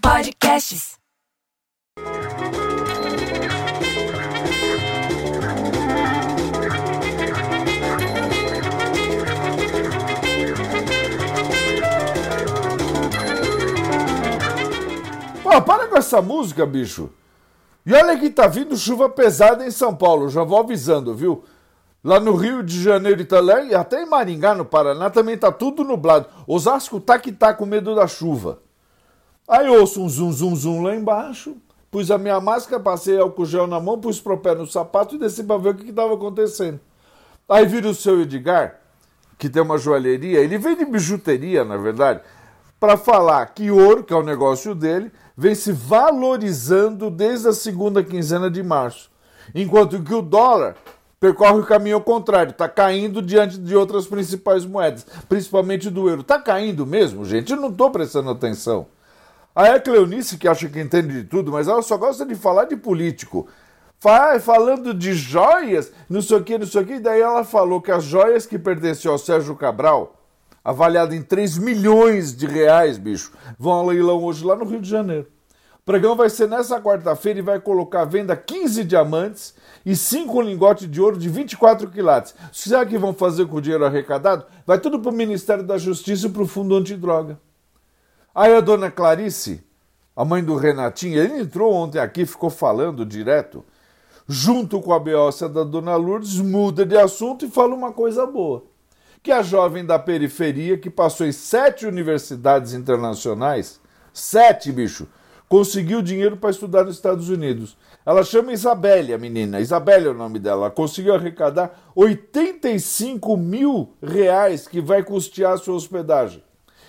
[0.00, 0.98] Podcasts.
[15.42, 17.10] Pô, para com essa música, bicho.
[17.84, 21.44] E olha que tá vindo chuva pesada em São Paulo, já vou avisando, viu?
[22.02, 25.84] Lá no Rio de Janeiro e também, até em Maringá, no Paraná, também tá tudo
[25.84, 26.26] nublado.
[26.46, 28.60] Osasco tá que tá com medo da chuva.
[29.50, 31.56] Aí ouço um zum, zum, zum lá embaixo,
[31.90, 35.18] pus a minha máscara, passei álcool gel na mão, pus pro pé no sapato e
[35.18, 36.78] desci pra ver o que, que tava acontecendo.
[37.48, 38.78] Aí vira o seu Edgar,
[39.36, 42.20] que tem uma joalheria, ele vem de bijuteria, na verdade,
[42.78, 48.04] para falar que ouro, que é o negócio dele, vem se valorizando desde a segunda
[48.04, 49.10] quinzena de março,
[49.52, 50.76] enquanto que o dólar
[51.18, 56.20] percorre o caminho contrário, está caindo diante de outras principais moedas, principalmente do euro.
[56.20, 57.52] Está caindo mesmo, gente?
[57.52, 58.86] Eu não estou prestando atenção.
[59.54, 62.66] Aí a Cleonice, que acha que entende de tudo, mas ela só gosta de falar
[62.66, 63.48] de político.
[64.42, 67.90] Falando de joias, não sei o que, não sei o que, daí ela falou que
[67.90, 70.16] as joias que pertenciam ao Sérgio Cabral,
[70.64, 74.88] avaliado em 3 milhões de reais, bicho, vão ao leilão hoje lá no Rio de
[74.88, 75.26] Janeiro.
[75.80, 80.40] O pregão vai ser nessa quarta-feira e vai colocar à venda 15 diamantes e 5
[80.40, 82.34] lingotes de ouro de 24 quilates.
[82.52, 84.46] Será que vão fazer com o dinheiro arrecadado?
[84.64, 87.38] Vai tudo para o Ministério da Justiça e para o Fundo Antidroga.
[88.34, 89.62] Aí a dona Clarice,
[90.14, 93.64] a mãe do Renatinho, ele entrou ontem aqui, ficou falando direto,
[94.28, 98.70] junto com a beócia da dona Lourdes, muda de assunto e fala uma coisa boa
[99.22, 103.80] que a jovem da periferia, que passou em sete universidades internacionais,
[104.12, 105.06] sete, bicho,
[105.48, 107.76] conseguiu dinheiro para estudar nos Estados Unidos.
[108.06, 109.60] Ela chama Isabelle, a menina.
[109.60, 110.62] Isabelle é o nome dela.
[110.62, 116.42] Ela conseguiu arrecadar 85 mil reais que vai custear a sua hospedagem.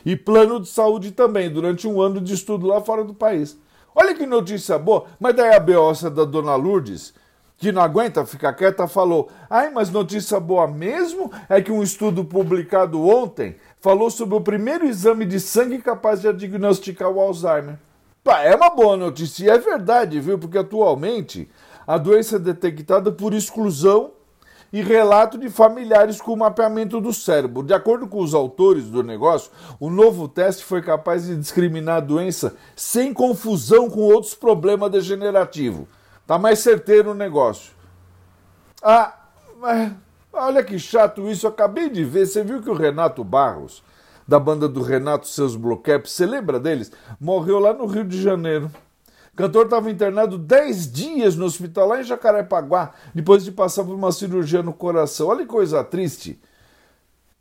[0.05, 3.57] E plano de saúde também, durante um ano de estudo lá fora do país.
[3.95, 5.05] Olha que notícia boa.
[5.19, 7.13] Mas daí a beossa da dona Lourdes
[7.61, 12.25] que não aguenta ficar quieta, falou: Ai, mas notícia boa mesmo é que um estudo
[12.25, 17.77] publicado ontem falou sobre o primeiro exame de sangue capaz de diagnosticar o Alzheimer.
[18.23, 20.39] Pá, é uma boa notícia, e é verdade, viu?
[20.39, 21.47] Porque atualmente
[21.85, 24.11] a doença é detectada por exclusão
[24.71, 27.63] e relato de familiares com mapeamento do cérebro.
[27.63, 32.01] De acordo com os autores do negócio, o novo teste foi capaz de discriminar a
[32.01, 35.87] doença sem confusão com outros problemas degenerativos.
[36.25, 37.73] Tá mais certeiro o negócio.
[38.81, 39.15] Ah,
[40.31, 41.45] olha que chato isso.
[41.45, 42.25] Eu acabei de ver.
[42.25, 43.83] Você viu que o Renato Barros,
[44.27, 46.91] da banda do Renato Seus Bloqueps, você lembra deles?
[47.19, 48.71] Morreu lá no Rio de Janeiro.
[49.33, 53.95] O cantor estava internado 10 dias no hospital lá em Jacarepaguá, depois de passar por
[53.95, 55.27] uma cirurgia no coração.
[55.27, 56.39] Olha que coisa triste.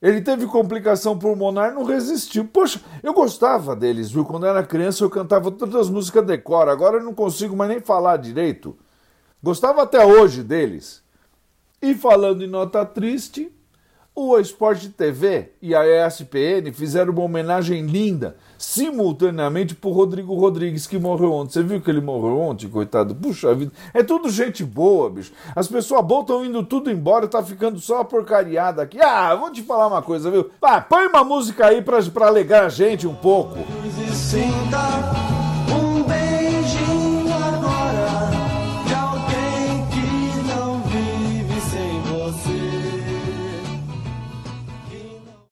[0.01, 2.47] Ele teve complicação pulmonar, não resistiu.
[2.47, 4.25] Poxa, eu gostava deles, viu?
[4.25, 7.81] Quando era criança eu cantava todas as músicas decora, agora eu não consigo mais nem
[7.81, 8.78] falar direito.
[9.43, 11.03] Gostava até hoje deles.
[11.83, 13.53] E falando em nota triste,
[14.15, 20.87] o Esporte TV e a ESPN fizeram uma homenagem linda, simultaneamente para o Rodrigo Rodrigues,
[20.87, 21.53] que morreu ontem.
[21.53, 23.15] Você viu que ele morreu ontem, coitado?
[23.15, 25.32] Puxa vida, é tudo gente boa, bicho.
[25.54, 29.00] As pessoas boas estão indo tudo embora, tá ficando só a porcariada aqui.
[29.00, 30.50] Ah, vou te falar uma coisa, viu?
[30.60, 33.59] Ah, põe uma música aí para pra alegar a gente um pouco.
[34.12, 35.00] Sinta